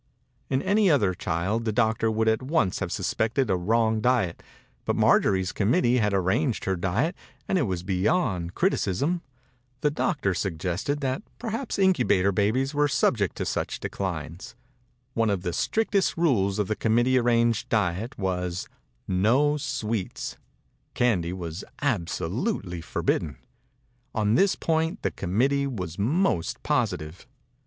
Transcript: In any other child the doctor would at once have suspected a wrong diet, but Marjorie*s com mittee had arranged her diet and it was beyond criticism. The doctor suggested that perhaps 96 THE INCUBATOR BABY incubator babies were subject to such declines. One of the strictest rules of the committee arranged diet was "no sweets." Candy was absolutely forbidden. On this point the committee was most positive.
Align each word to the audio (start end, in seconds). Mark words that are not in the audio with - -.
In 0.49 0.63
any 0.63 0.89
other 0.89 1.13
child 1.13 1.63
the 1.63 1.71
doctor 1.71 2.09
would 2.09 2.27
at 2.27 2.41
once 2.41 2.79
have 2.79 2.91
suspected 2.91 3.51
a 3.51 3.55
wrong 3.55 4.01
diet, 4.01 4.41
but 4.83 4.95
Marjorie*s 4.95 5.51
com 5.51 5.71
mittee 5.71 5.99
had 5.99 6.11
arranged 6.11 6.65
her 6.65 6.75
diet 6.75 7.15
and 7.47 7.59
it 7.59 7.67
was 7.69 7.83
beyond 7.83 8.55
criticism. 8.55 9.21
The 9.81 9.91
doctor 9.91 10.33
suggested 10.33 11.01
that 11.01 11.21
perhaps 11.37 11.77
96 11.77 11.77
THE 11.77 11.83
INCUBATOR 11.83 12.31
BABY 12.31 12.49
incubator 12.49 12.51
babies 12.51 12.73
were 12.73 12.87
subject 12.87 13.35
to 13.35 13.45
such 13.45 13.79
declines. 13.79 14.55
One 15.13 15.29
of 15.29 15.43
the 15.43 15.53
strictest 15.53 16.17
rules 16.17 16.57
of 16.57 16.67
the 16.67 16.75
committee 16.75 17.19
arranged 17.19 17.69
diet 17.69 18.17
was 18.17 18.67
"no 19.07 19.55
sweets." 19.57 20.35
Candy 20.95 21.31
was 21.31 21.63
absolutely 21.79 22.81
forbidden. 22.81 23.37
On 24.15 24.33
this 24.33 24.55
point 24.55 25.03
the 25.03 25.11
committee 25.11 25.67
was 25.67 25.99
most 25.99 26.63
positive. 26.63 27.27